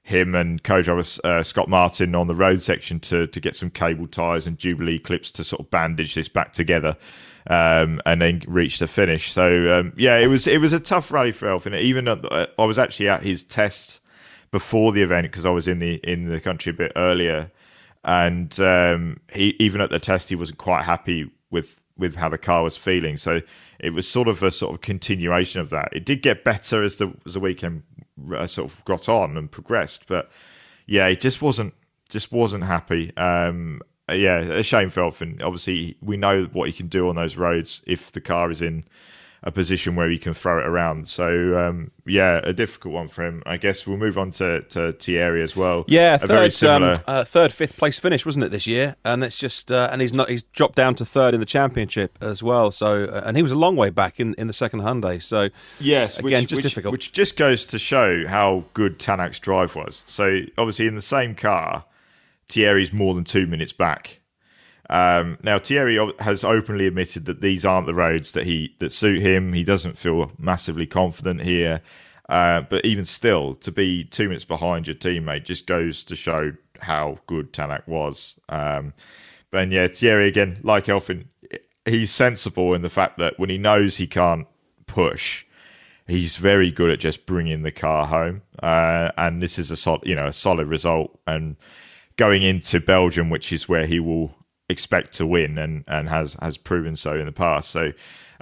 [0.09, 4.07] him and co-driver uh, Scott Martin on the road section to to get some cable
[4.07, 6.97] ties and Jubilee clips to sort of bandage this back together
[7.45, 9.31] um, and then reach the finish.
[9.31, 11.79] So um, yeah, it was it was a tough rally for Elfyn.
[11.79, 13.99] Even the, I was actually at his test
[14.49, 17.51] before the event because I was in the in the country a bit earlier,
[18.03, 22.39] and um, he even at the test he wasn't quite happy with with how the
[22.39, 23.15] car was feeling.
[23.15, 23.41] So
[23.79, 25.89] it was sort of a sort of continuation of that.
[25.91, 27.83] It did get better as the as the weekend
[28.35, 30.29] uh, sort of got on and progressed, but
[30.85, 31.73] yeah, he just wasn't
[32.09, 33.15] just wasn't happy.
[33.17, 35.41] Um, yeah, a shame for Elfyn.
[35.43, 38.83] Obviously, we know what he can do on those roads if the car is in
[39.41, 41.07] a position where he can throw it around.
[41.07, 43.41] So um, yeah, a difficult one for him.
[43.45, 45.85] I guess we'll move on to, to Thierry as well.
[45.87, 46.91] Yeah, a third, similar...
[46.91, 48.95] um, uh, third, fifth place finish, wasn't it this year?
[49.05, 52.17] And it's just uh, and he's not he's dropped down to third in the championship
[52.21, 52.71] as well.
[52.71, 55.21] So uh, and he was a long way back in, in the second Hyundai.
[55.21, 55.49] So
[55.79, 56.91] yes, again, which, just which, difficult.
[56.91, 60.03] Which just goes to show how good Tanak's drive was.
[60.05, 61.85] So obviously in the same car,
[62.49, 64.19] Thierry's more than two minutes back
[64.89, 69.21] um, now Thierry has openly admitted that these aren't the roads that he that suit
[69.21, 69.53] him.
[69.53, 71.81] He doesn't feel massively confident here.
[72.27, 76.53] Uh, but even still, to be two minutes behind your teammate just goes to show
[76.79, 78.39] how good Tanak was.
[78.49, 78.93] Um,
[79.51, 81.25] but yeah, Thierry again, like Elfyn,
[81.85, 84.47] he's sensible in the fact that when he knows he can't
[84.85, 85.45] push,
[86.07, 88.43] he's very good at just bringing the car home.
[88.61, 91.19] Uh, and this is a solid, you know, a solid result.
[91.25, 91.55] And
[92.15, 94.35] going into Belgium, which is where he will
[94.69, 97.71] expect to win and, and has has proven so in the past.
[97.71, 97.91] So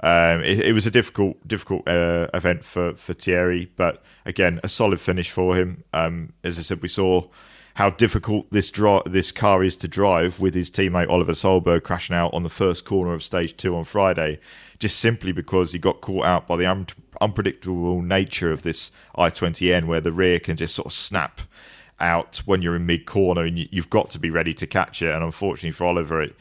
[0.00, 4.68] um, it, it, was a difficult difficult uh, event for for Thierry, but again a
[4.68, 5.84] solid finish for him.
[5.92, 7.28] Um, as I said, we saw
[7.74, 12.16] how difficult this draw this car is to drive with his teammate Oliver Solberg crashing
[12.16, 14.40] out on the first corner of stage two on Friday,
[14.78, 16.86] just simply because he got caught out by the un-
[17.20, 21.40] unpredictable nature of this i20N, where the rear can just sort of snap
[22.00, 25.02] out when you're in mid corner and you, have got to be ready to catch
[25.02, 25.14] it.
[25.14, 26.36] And unfortunately for Oliver, it,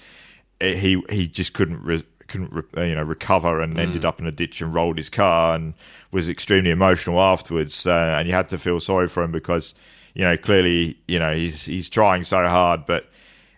[0.59, 3.79] it, he he just couldn't re, couldn't re, you know recover and mm.
[3.79, 5.73] ended up in a ditch and rolled his car and
[6.11, 7.85] was extremely emotional afterwards.
[7.85, 9.75] Uh, and you had to feel sorry for him because
[10.13, 13.09] you know clearly you know he's he's trying so hard, but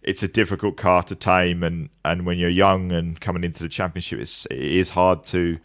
[0.01, 1.63] it's a difficult car to tame.
[1.63, 5.59] And and when you're young and coming into the championship, it's it is hard to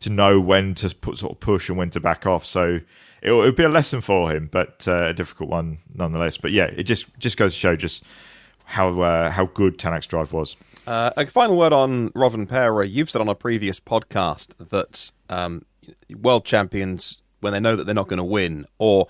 [0.00, 2.46] to know when to put sort of push and when to back off.
[2.46, 2.80] So
[3.22, 6.36] it would be a lesson for him, but uh, a difficult one nonetheless.
[6.36, 8.04] But yeah, it just just goes to show just
[8.64, 10.56] how uh, how good Tanak's drive was.
[10.86, 12.90] Uh, a final word on Rovanperä.
[12.90, 15.64] You've said on a previous podcast that um,
[16.20, 19.06] world champions, when they know that they're not going to win, or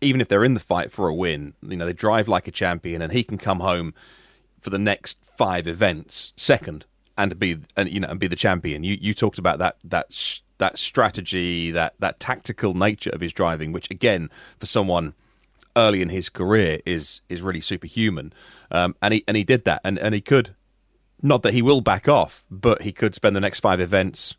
[0.00, 2.52] even if they're in the fight for a win, you know they drive like a
[2.52, 3.94] champion, and he can come home
[4.60, 6.86] for the next five events second
[7.22, 8.82] and be and you know and be the champion.
[8.82, 10.12] You you talked about that that
[10.58, 15.14] that strategy, that that tactical nature of his driving, which again, for someone
[15.76, 18.32] early in his career, is is really superhuman.
[18.70, 20.54] Um, and he and he did that, and and he could,
[21.22, 24.36] not that he will back off, but he could spend the next five events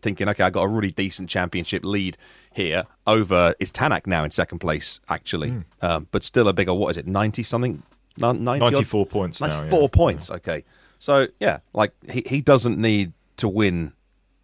[0.00, 2.16] thinking, okay, I got a really decent championship lead
[2.52, 5.64] here over is Tanak now in second place actually, mm.
[5.80, 7.82] um, but still a bigger what is it ninety something.
[8.18, 9.88] 90 94 points 94 now, yeah.
[9.90, 10.64] points okay
[11.02, 13.92] so yeah like he, he doesn't need to win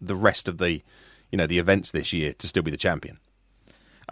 [0.01, 0.81] the rest of the
[1.31, 3.19] you know the events this year to still be the champion.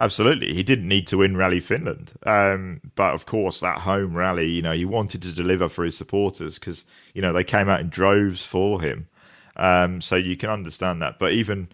[0.00, 4.48] Absolutely, he didn't need to win Rally Finland, um, but of course that home rally,
[4.48, 6.84] you know, he wanted to deliver for his supporters because
[7.14, 9.08] you know they came out in droves for him.
[9.56, 11.18] Um, so you can understand that.
[11.18, 11.68] But even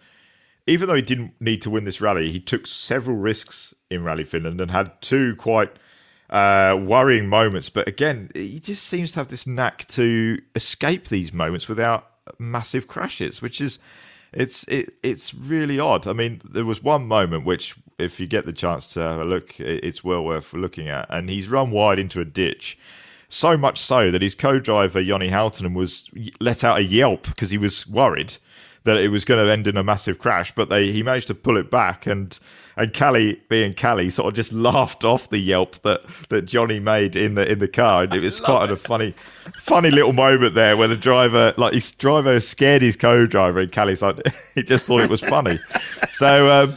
[0.67, 4.25] even though he didn't need to win this rally, he took several risks in Rally
[4.25, 5.73] Finland and had two quite
[6.35, 7.71] uh, worrying moments.
[7.71, 12.89] But again, he just seems to have this knack to escape these moments without massive
[12.89, 13.79] crashes, which is
[14.33, 16.09] it's it, it's really odd.
[16.09, 19.25] I mean, there was one moment which, if you get the chance to have a
[19.25, 21.07] look, it's well worth looking at.
[21.09, 22.77] And he's run wide into a ditch,
[23.29, 27.59] so much so that his co-driver Jonne Halttunen was let out a yelp because he
[27.59, 28.35] was worried
[28.85, 30.55] that it was going to end in a massive crash.
[30.55, 32.39] But they he managed to pull it back and
[32.77, 37.17] and Kalle, being Kalle, sort of just laughed off the yelp that, that Jonne made
[37.17, 38.73] in the in the car, and it was quite it.
[38.73, 39.13] a funny,
[39.59, 44.03] funny little moment there where the driver, like his driver, scared his co-driver, and Kalle's
[44.03, 44.21] like,
[44.55, 45.59] he just thought it was funny.
[46.09, 46.77] so um,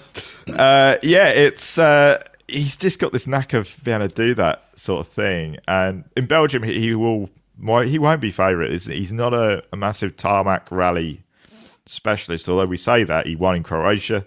[0.55, 4.65] uh, yeah, it's uh, he's just got this knack of being able to do that
[4.75, 7.29] sort of thing, and in Belgium he, he will
[7.83, 8.71] he won't be favourite.
[8.71, 11.23] He's not a, a massive tarmac rally
[11.87, 14.25] specialist, although we say that he won in Croatia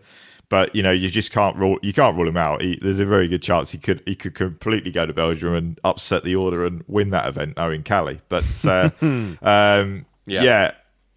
[0.50, 2.60] but you know you just can't rule you can't rule him out.
[2.60, 5.80] He, there's a very good chance he could he could completely go to Belgium and
[5.84, 10.42] upset the order and win that event, knowing Kalle, But uh, um, yeah.
[10.42, 10.72] yeah.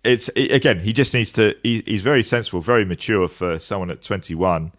[0.05, 1.55] it's again he just needs to.
[1.63, 4.71] He, he's very sensible, very mature for someone at 21.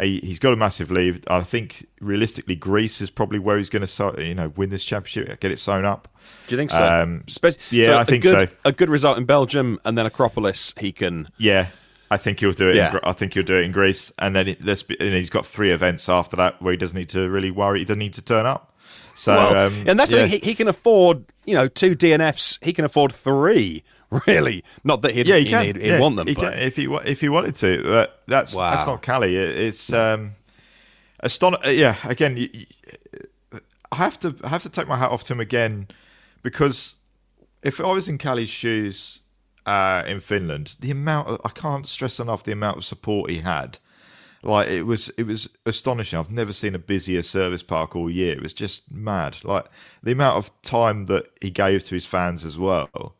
[0.00, 1.24] He, has got a massive lead.
[1.28, 5.40] I think realistically, Greece is probably where he's going to you know win this championship,
[5.40, 6.08] get it sewn up.
[6.46, 6.84] Do you think so?
[6.84, 7.24] Um,
[7.70, 8.56] yeah, so I think good, so.
[8.64, 11.28] A good result in Belgium and then Acropolis, he can.
[11.38, 11.68] Yeah,
[12.10, 12.76] I think he'll do it.
[12.76, 12.92] Yeah.
[12.92, 15.46] In, I think he'll do it in Greece, and then it, be, and he's got
[15.46, 17.80] three events after that where he doesn't need to really worry.
[17.80, 18.74] He doesn't need to turn up.
[19.14, 20.22] So, well, um, and that's yeah.
[20.22, 20.40] the thing.
[20.40, 22.58] He, he, can afford, you know, two DNFs.
[22.62, 23.82] He can afford three.
[24.26, 25.66] Really, not that he'd, yeah, he can.
[25.66, 26.58] he'd, he'd yeah, want them, he but...
[26.58, 27.80] if he if he wanted to.
[27.84, 28.72] But that's wow.
[28.72, 29.22] that's not Kalle.
[29.22, 30.32] It, it's um,
[31.22, 31.54] aston.
[31.64, 32.66] Yeah, again, you, you,
[33.92, 35.86] I have to I have to take my hat off to him again
[36.42, 36.96] because
[37.62, 39.20] if I was in Kalle's shoes
[39.64, 43.38] uh, in Finland, the amount of, I can't stress enough the amount of support he
[43.38, 43.78] had.
[44.42, 46.18] Like it was, it was astonishing.
[46.18, 48.32] I've never seen a busier service park all year.
[48.32, 49.38] It was just mad.
[49.44, 49.66] Like
[50.02, 53.16] the amount of time that he gave to his fans as well,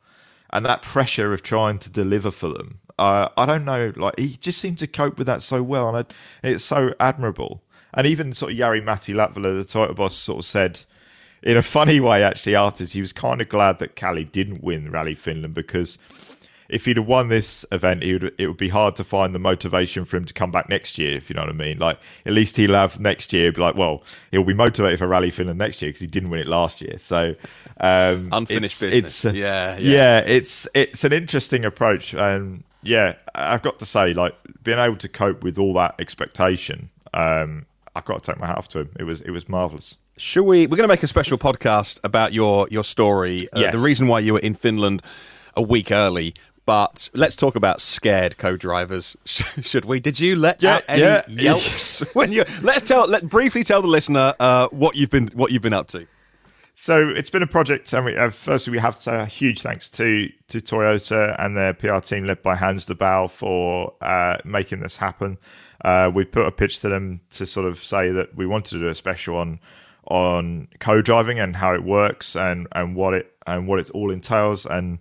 [0.50, 2.80] and that pressure of trying to deliver for them.
[2.98, 3.92] Uh, I don't know.
[3.96, 7.62] Like he just seemed to cope with that so well, and I, it's so admirable.
[7.92, 10.82] And even sort of Jari-Matti Latvala, the title boss, sort of said
[11.42, 14.90] in a funny way actually afterwards, he was kind of glad that Kalle didn't win
[14.90, 15.98] Rally Finland because
[16.70, 19.38] if he'd have won this event, he would, it would be hard to find the
[19.38, 21.78] motivation for him to come back next year, if you know what I mean.
[21.78, 25.30] Like, at least he'll have next year, be like, well, he'll be motivated for Rally
[25.30, 26.98] Finland next year because he didn't win it last year.
[26.98, 27.34] So,
[27.80, 29.24] um, unfinished it's, business.
[29.24, 34.14] It's, yeah, yeah, yeah, it's it's an interesting approach, and yeah, I've got to say,
[34.14, 38.46] like, being able to cope with all that expectation, um, I've got to take my
[38.46, 38.90] hat off to him.
[38.98, 39.96] It was it was marvelous.
[40.16, 40.66] Should we?
[40.66, 43.72] We're going to make a special podcast about your your story, uh, yes.
[43.72, 45.02] the reason why you were in Finland
[45.56, 46.34] a week early.
[46.70, 49.98] But let's talk about scared co-drivers, should we?
[49.98, 51.22] Did you let yeah, out any yeah.
[51.26, 52.44] yelps when you?
[52.62, 53.08] Let's tell.
[53.08, 56.06] Let briefly tell the listener uh, what you've been what you've been up to.
[56.76, 59.62] So it's been a project, and we have, firstly we have to say a huge
[59.62, 64.36] thanks to to Toyota and their PR team led by Hans de Baal for uh,
[64.44, 65.38] making this happen.
[65.84, 68.78] Uh, we put a pitch to them to sort of say that we wanted to
[68.78, 69.58] do a special on
[70.06, 74.66] on co-driving and how it works and and what it and what it all entails
[74.66, 75.00] and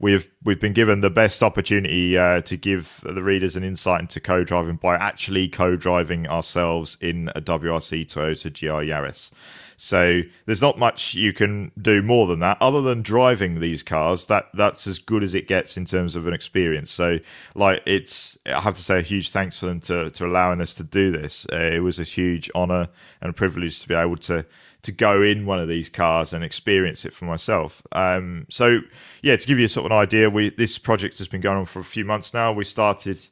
[0.00, 4.18] we've we've been given the best opportunity uh, to give the readers an insight into
[4.18, 9.30] co-driving by actually co-driving ourselves in a WRC Toyota GR Yaris.
[9.76, 14.26] So there's not much you can do more than that, other than driving these cars.
[14.26, 16.90] That that's as good as it gets in terms of an experience.
[16.90, 17.18] So
[17.54, 20.74] like it's, I have to say a huge thanks for them to to allowing us
[20.74, 21.46] to do this.
[21.52, 22.88] Uh, it was a huge honour
[23.22, 24.44] and privilege to be able to
[24.82, 27.82] to go in one of these cars and experience it for myself.
[27.92, 28.80] Um, so
[29.22, 31.66] yeah, to give you sort of an idea, we this project has been going on
[31.66, 32.52] for a few months now.
[32.52, 33.26] We started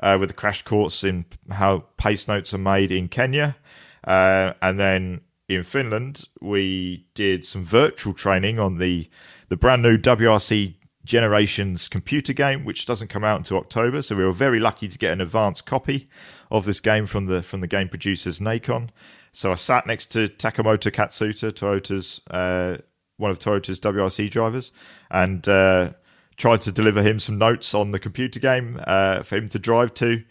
[0.00, 3.56] uh, with a crash course in how pace notes are made in Kenya,
[4.04, 9.08] uh, and then in Finland we did some virtual training on the
[9.48, 14.02] the brand new WRC Generations computer game, which doesn't come out until October.
[14.02, 16.08] So we were very lucky to get an advanced copy
[16.48, 18.90] of this game from the from the game producers Nacon.
[19.32, 22.78] So I sat next to Takamoto Katsuta, Toyota's uh,
[23.16, 24.72] one of Toyota's WRC drivers,
[25.10, 25.92] and uh,
[26.36, 29.94] tried to deliver him some notes on the computer game uh, for him to drive
[29.94, 30.22] to.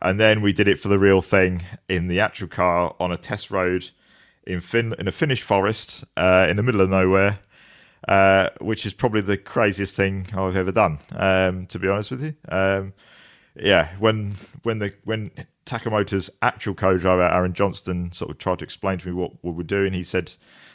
[0.00, 3.16] And then we did it for the real thing in the actual car on a
[3.16, 3.90] test road
[4.46, 7.40] in fin- in a Finnish forest uh, in the middle of nowhere.
[8.06, 12.22] Uh, which is probably the craziest thing I've ever done, um, to be honest with
[12.22, 12.34] you.
[12.48, 12.94] Um,
[13.56, 15.32] yeah, when when the when
[15.68, 19.62] Takamoto's actual co-driver Aaron Johnston sort of tried to explain to me what, what we're
[19.62, 20.32] doing, he said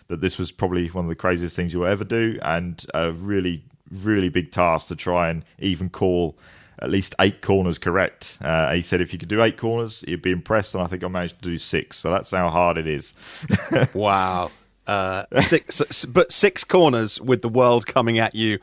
[0.08, 3.64] that this was probably one of the craziest things you'll ever do, and a really
[3.92, 6.36] really big task to try and even call
[6.80, 8.38] at least eight corners correct.
[8.42, 11.04] Uh, he said if you could do eight corners, you'd be impressed, and I think
[11.04, 11.98] I managed to do six.
[12.00, 13.14] So that's how hard it is.
[13.94, 14.50] wow.
[14.88, 18.60] uh, six, but six corners with the world coming at you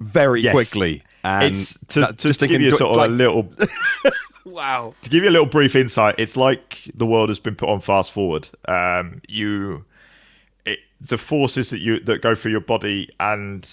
[0.00, 0.52] very Yes.
[0.54, 1.02] quickly.
[1.22, 3.52] And it's to, to give you sort of like- a little
[4.52, 4.94] wow.
[5.02, 7.80] to give you a little brief insight, it's like the world has been put on
[7.80, 8.48] fast forward.
[8.66, 9.84] Um, you,
[10.64, 13.68] it, the forces that you that go through your body and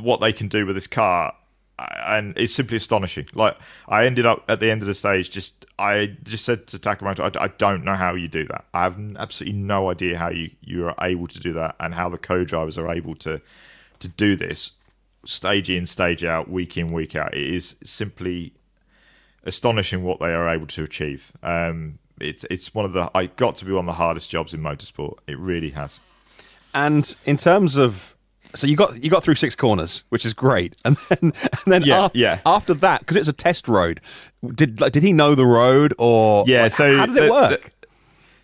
[0.00, 1.34] what they can do with this car,
[1.78, 3.26] uh, and it's simply astonishing.
[3.34, 3.56] Like
[3.88, 7.36] I ended up at the end of the stage, just I just said to Takamoto,
[7.36, 8.66] I, I don't know how you do that.
[8.74, 12.08] I have absolutely no idea how you you are able to do that, and how
[12.08, 13.40] the co-drivers are able to
[14.00, 14.72] to do this
[15.24, 17.34] stage in, stage out, week in, week out.
[17.34, 18.54] It is simply
[19.44, 21.32] astonishing what they are able to achieve.
[21.42, 24.52] Um, it's it's one of the I got to be one of the hardest jobs
[24.54, 25.18] in motorsport.
[25.26, 26.00] It really has.
[26.74, 28.14] And in terms of
[28.54, 31.32] so you got you got through six corners, which is great, and then and
[31.66, 32.40] then Yeah, af- yeah.
[32.44, 34.00] after that, because it's a test road,
[34.54, 37.30] did like, did he know the road or Yeah, like, so how did it the-
[37.30, 37.64] work?
[37.64, 37.86] the-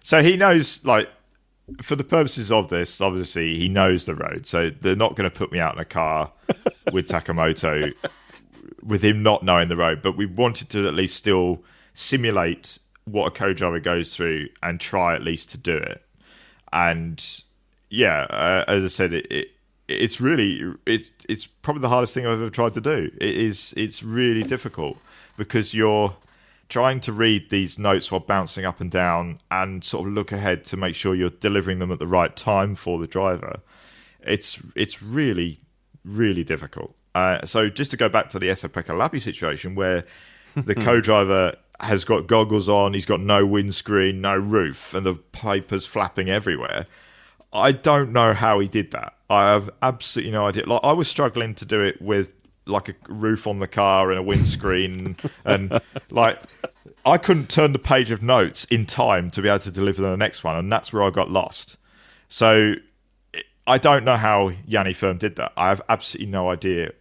[0.02, 1.08] so he knows like
[1.82, 4.46] for the purposes of this, obviously he knows the road.
[4.46, 6.30] So they're not going to put me out in a car
[6.92, 7.92] with Takamoto
[8.82, 10.02] with him not knowing the road.
[10.02, 11.62] But we wanted to at least still
[11.94, 16.02] simulate what a co-driver goes through and try at least to do it.
[16.72, 17.24] And
[17.88, 19.48] yeah, uh, as I said, it, it
[19.88, 23.10] it's really it, it's probably the hardest thing I've ever tried to do.
[23.20, 24.98] It is it's really difficult
[25.36, 26.16] because you're
[26.68, 30.64] trying to read these notes while bouncing up and down and sort of look ahead
[30.64, 33.60] to make sure you're delivering them at the right time for the driver.
[34.20, 35.60] It's it's really
[36.04, 36.95] really difficult.
[37.16, 40.04] Uh, so just to go back to the Esapekka Lappi situation where
[40.54, 45.86] the co-driver has got goggles on, he's got no windscreen, no roof, and the papers
[45.86, 46.84] flapping everywhere.
[47.54, 49.14] I don't know how he did that.
[49.30, 50.66] I have absolutely no idea.
[50.66, 52.32] Like I was struggling to do it with
[52.66, 56.38] like a roof on the car and a windscreen and like
[57.06, 60.16] I couldn't turn the page of notes in time to be able to deliver the
[60.16, 61.78] next one and that's where I got lost.
[62.28, 62.74] So
[63.66, 65.52] I don't know how Janne Ferm did that.
[65.56, 66.92] I have absolutely no idea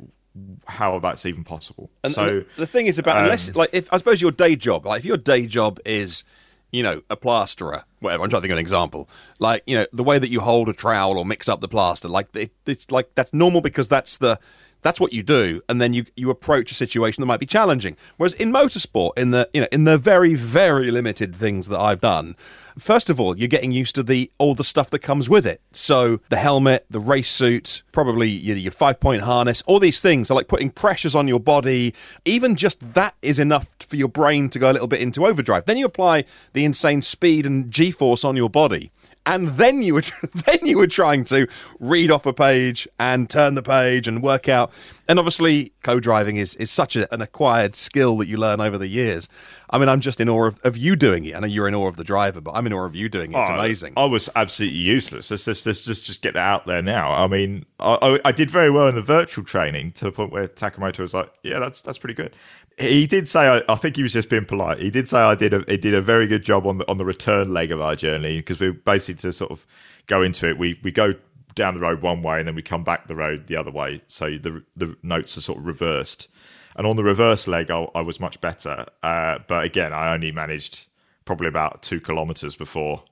[0.68, 1.90] how that's even possible.
[2.04, 4.56] And, so and the, thing is about unless um, like if I suppose your day
[4.56, 6.24] job, like if your day job is
[6.72, 8.24] you know a plasterer, whatever.
[8.24, 9.10] I'm trying to think of an example.
[9.40, 12.08] Like you know the way that you hold a trowel or mix up the plaster,
[12.08, 14.40] like it, it's like that's normal because that's the
[14.82, 17.98] that's what you do, and then you you approach a situation that might be challenging.
[18.18, 22.02] Whereas in motorsport, in the you know in the very very limited things that I've
[22.02, 22.36] done,
[22.78, 25.62] first of all, you're getting used to the all the stuff that comes with it.
[25.72, 30.30] So the helmet, the race suit, probably your, your five point harness, all these things
[30.30, 31.94] are like putting pressures on your body.
[32.26, 35.66] Even just that is enough for your brain to go a little bit into overdrive.
[35.66, 38.92] Then you apply the insane speed and g force on your body
[39.26, 40.04] and then you were
[40.46, 41.48] then you were trying to
[41.80, 44.72] read off a page and turn the page and work out
[45.08, 48.88] and obviously co-driving is is such a, an acquired skill that you learn over the
[48.88, 49.30] years
[49.70, 51.76] i mean i'm just in awe of, of you doing it i know you're in
[51.76, 53.94] awe of the driver but i'm in awe of you doing it it's Oh, amazing
[53.98, 55.32] I was absolutely useless.
[55.32, 57.12] Let's, let's, let's just, just get that out there now.
[57.12, 60.32] I mean, I, I, I did very well in the virtual training to the point
[60.32, 62.36] where Takamoto was like, "Yeah, that's that's pretty good."
[62.78, 64.80] He did say, I, I think he was just being polite.
[64.80, 66.98] He did say I did a, he did a very good job on the on
[66.98, 69.66] the return leg of our journey because we are basically to sort of
[70.08, 70.58] go into it.
[70.58, 71.14] We we go
[71.56, 74.02] down the road one way and then we come back the road the other way.
[74.08, 76.30] So the the notes are sort of reversed.
[76.76, 78.86] And on the reverse leg, I, I was much better.
[79.02, 80.88] Uh, but again, I only managed
[81.24, 83.04] probably about two kilometers before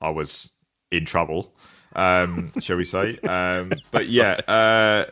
[0.00, 0.50] I was
[0.90, 1.54] in trouble,
[1.94, 3.18] um, shall we say?
[3.20, 5.06] Um, but yeah, uh,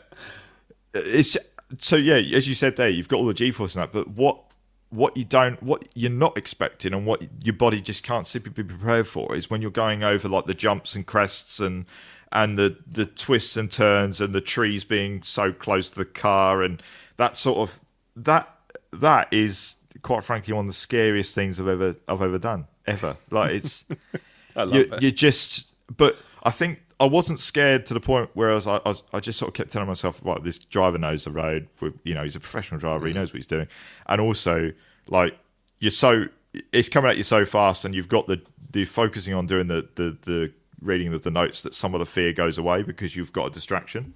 [0.94, 1.36] it's
[1.78, 2.36] so yeah.
[2.36, 4.52] As you said there, you've got all the G-force in that, but what
[4.90, 8.62] what you don't, what you're not expecting, and what your body just can't simply be
[8.62, 11.86] prepared for is when you're going over like the jumps and crests and
[12.34, 16.62] and the the twists and turns and the trees being so close to the car
[16.62, 16.82] and
[17.16, 17.80] that sort of
[18.16, 18.48] that
[18.92, 23.16] that is quite frankly one of the scariest things I've ever I've ever done ever.
[23.30, 23.84] Like it's
[24.56, 25.02] I love you, it.
[25.02, 28.80] you just but I think I wasn't scared to the point where I was, I,
[28.86, 31.68] was, I just sort of kept telling myself, right, this driver knows the road.
[32.04, 33.06] You know, he's a professional driver.
[33.08, 33.66] He knows what he's doing.
[34.06, 34.72] And also,
[35.08, 35.36] like,
[35.80, 36.26] you're so
[36.72, 39.88] it's coming at you so fast, and you've got the the focusing on doing the
[39.96, 40.52] the the
[40.84, 43.50] reading of the notes that some of the fear goes away because you've got a
[43.50, 44.14] distraction.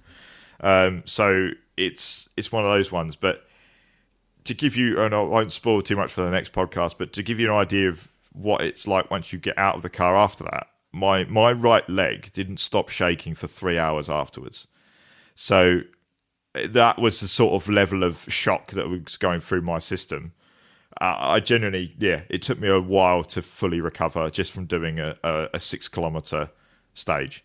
[0.61, 3.15] Um, so it's it's one of those ones.
[3.15, 3.45] But
[4.43, 7.23] to give you, and I won't spoil too much for the next podcast, but to
[7.23, 10.15] give you an idea of what it's like once you get out of the car
[10.15, 14.67] after that, my my right leg didn't stop shaking for three hours afterwards.
[15.35, 15.81] So
[16.53, 20.33] that was the sort of level of shock that was going through my system.
[20.99, 24.99] Uh, I genuinely, yeah, it took me a while to fully recover just from doing
[24.99, 26.49] a, a, a six kilometer
[26.93, 27.43] stage.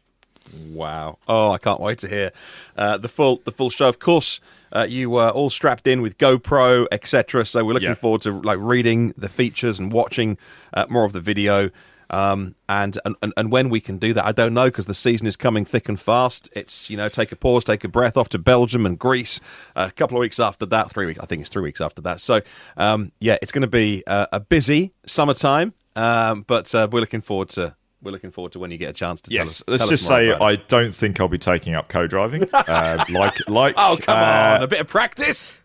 [0.73, 1.19] Wow!
[1.27, 2.31] Oh, I can't wait to hear
[2.77, 3.89] uh, the full the full show.
[3.89, 4.41] Of course,
[4.73, 7.47] uh, you were all strapped in with GoPro, etc.
[7.47, 7.95] So we're looking Yeah.
[7.95, 10.37] forward to like reading the features and watching
[10.75, 11.71] uh, more of the video.
[12.11, 15.27] Um, and, and and when we can do that, I don't know because the season
[15.27, 16.51] is coming thick and fast.
[16.55, 19.41] It's you know take a pause, take a breath off to Belgium and Greece.
[19.75, 22.03] Uh, a couple of weeks after that, three weeks, I think it's three weeks after
[22.03, 22.21] that.
[22.21, 22.43] So
[22.77, 27.23] um, yeah, it's going to be uh, a busy summertime, um, but uh, we're looking
[27.23, 27.75] forward to
[28.05, 29.63] we're looking forward to when you get a chance to yes.
[29.65, 29.81] tell us.
[29.81, 32.49] Let's just say I don't think I'll be taking up co-driving.
[32.53, 33.75] uh, like, like.
[33.79, 35.61] Oh come uh, on, a bit of practice.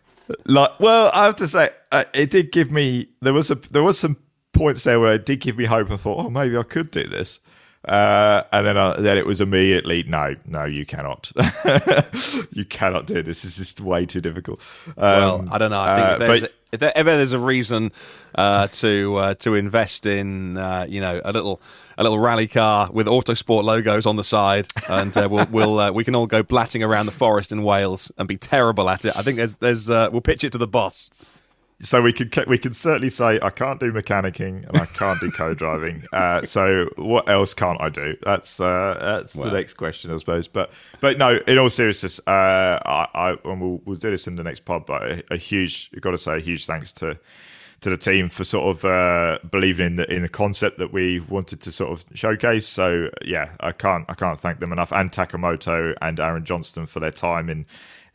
[0.46, 3.08] Like, well, I have to say, uh, it did give me.
[3.20, 4.16] There was a there was some
[4.52, 5.90] points there where it did give me hope.
[5.90, 7.40] I thought, oh, maybe I could do this.
[7.84, 11.32] Uh, and then, uh, then it was immediately, no, no, you cannot,
[12.52, 13.40] you cannot do this.
[13.42, 14.60] This is just way too difficult.
[14.88, 15.80] Um, well, I don't know.
[15.80, 17.90] I think uh, if, there's, but- if there ever there's a reason
[18.36, 21.60] uh, to uh, to invest in, uh, you know, a little
[21.98, 25.90] a little rally car with Autosport logos on the side, and uh, we'll, we'll uh,
[25.90, 29.16] we can all go blatting around the forest in Wales and be terrible at it.
[29.16, 31.39] I think there's there's uh, we'll pitch it to the boss.
[31.82, 35.30] So we can we can certainly say I can't do mechanicking and I can't do
[35.30, 36.04] co-driving.
[36.12, 38.16] Uh, so what else can't I do?
[38.22, 40.48] That's uh, that's the next question, I suppose.
[40.48, 40.70] But
[41.00, 44.42] but no, in all seriousness, uh, I, I and we'll we'll do this in the
[44.42, 44.86] next pod.
[44.86, 47.18] But a, a huge, got to say, a huge thanks to
[47.80, 51.20] to the team for sort of uh, believing in the in the concept that we
[51.20, 52.66] wanted to sort of showcase.
[52.66, 57.00] So yeah, I can't I can't thank them enough, and Takamoto and Aaron Johnston for
[57.00, 57.66] their time in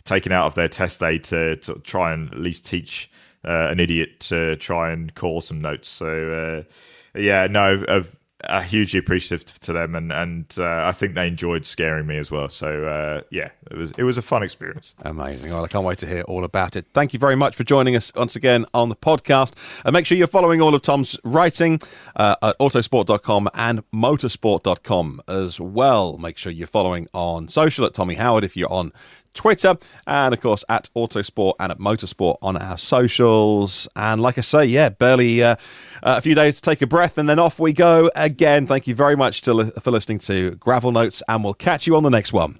[0.04, 3.10] taking out of their test day to, to try and at least teach
[3.46, 5.88] uh, an idiot to try and call some notes.
[5.88, 8.04] So uh, yeah, no,
[8.44, 12.32] uh, hugely appreciative to them, and and uh, I think they enjoyed scaring me as
[12.32, 12.50] well.
[12.50, 14.94] So uh, yeah, it was it was a fun experience.
[15.00, 15.52] Amazing.
[15.52, 16.86] Well, I can't wait to hear all about it.
[16.94, 19.54] Thank you very much for joining us once again on the podcast.
[19.84, 21.80] And make sure you're following all of Tom's writing
[22.16, 26.18] uh, at autosport.com and motorsport.com as well.
[26.18, 28.92] Make sure you're following on social at Tommy Howard if you're on
[29.36, 29.78] Twitter,
[30.08, 33.88] and of course at Autosport and at Motorsport on our socials.
[33.96, 35.56] And like I say, yeah, barely uh,
[36.02, 38.66] a few days to take a breath, and then off we go again.
[38.66, 42.04] Thank you very much to for listening to Gravel Notes, and we'll catch you on
[42.04, 42.60] the next one.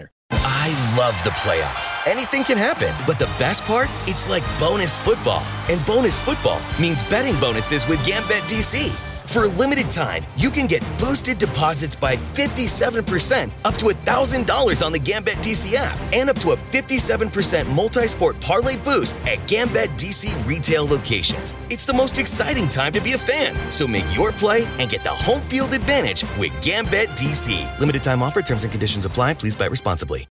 [0.01, 0.11] winner.
[0.31, 2.05] I love the playoffs.
[2.07, 2.93] Anything can happen.
[3.05, 3.89] But the best part?
[4.07, 5.43] It's like bonus football.
[5.69, 9.10] And bonus football means betting bonuses with GambetDC.
[9.31, 14.91] For a limited time, you can get boosted deposits by 57% up to $1,000 on
[14.91, 20.85] the GambetDC app and up to a 57% multi sport parlay boost at GambetDC retail
[20.85, 21.53] locations.
[21.69, 23.55] It's the most exciting time to be a fan.
[23.71, 27.79] So make your play and get the home field advantage with GambetDC.
[27.79, 29.35] Limited time offer, terms and conditions apply.
[29.35, 30.27] Please bet responsibly.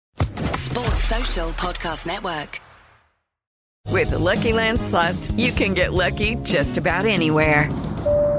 [0.57, 2.61] Sports Social Podcast Network.
[3.89, 7.71] With the Lucky Land slots, you can get lucky just about anywhere.